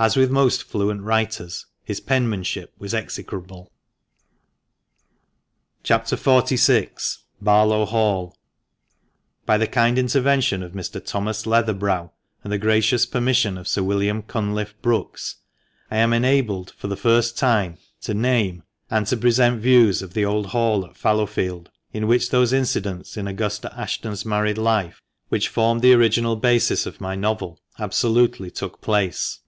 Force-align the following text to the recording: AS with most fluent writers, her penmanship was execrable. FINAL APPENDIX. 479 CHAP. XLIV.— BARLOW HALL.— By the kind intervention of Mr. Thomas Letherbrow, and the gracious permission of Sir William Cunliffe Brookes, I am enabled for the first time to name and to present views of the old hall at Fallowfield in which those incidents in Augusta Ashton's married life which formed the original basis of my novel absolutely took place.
AS 0.00 0.16
with 0.16 0.30
most 0.30 0.62
fluent 0.62 1.02
writers, 1.02 1.66
her 1.86 1.94
penmanship 2.00 2.72
was 2.78 2.94
execrable. 2.94 3.70
FINAL 5.84 5.98
APPENDIX. 6.00 6.22
479 6.22 6.82
CHAP. 6.82 6.94
XLIV.— 6.96 7.18
BARLOW 7.42 7.84
HALL.— 7.84 8.38
By 9.44 9.58
the 9.58 9.66
kind 9.66 9.98
intervention 9.98 10.62
of 10.62 10.72
Mr. 10.72 11.04
Thomas 11.04 11.44
Letherbrow, 11.44 12.12
and 12.42 12.50
the 12.50 12.56
gracious 12.56 13.04
permission 13.04 13.58
of 13.58 13.68
Sir 13.68 13.82
William 13.82 14.22
Cunliffe 14.22 14.74
Brookes, 14.80 15.36
I 15.90 15.98
am 15.98 16.14
enabled 16.14 16.70
for 16.78 16.86
the 16.86 16.96
first 16.96 17.36
time 17.36 17.76
to 18.00 18.14
name 18.14 18.62
and 18.90 19.06
to 19.08 19.18
present 19.18 19.60
views 19.60 20.00
of 20.00 20.14
the 20.14 20.24
old 20.24 20.46
hall 20.46 20.86
at 20.86 20.96
Fallowfield 20.96 21.70
in 21.92 22.06
which 22.06 22.30
those 22.30 22.54
incidents 22.54 23.18
in 23.18 23.26
Augusta 23.28 23.70
Ashton's 23.78 24.24
married 24.24 24.56
life 24.56 25.02
which 25.28 25.48
formed 25.50 25.82
the 25.82 25.92
original 25.92 26.36
basis 26.36 26.86
of 26.86 27.02
my 27.02 27.14
novel 27.16 27.60
absolutely 27.78 28.50
took 28.50 28.80
place. 28.80 29.40